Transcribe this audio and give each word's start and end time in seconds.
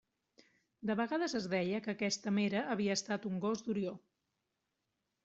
De 0.89 0.93
vegades 1.01 1.35
es 1.39 1.43
deia 1.51 1.81
que 1.87 1.93
aquesta 1.93 2.33
Mera 2.37 2.63
havia 2.77 2.97
estat 3.01 3.29
un 3.33 3.37
gos 3.45 3.63
d'Orió. 3.69 3.95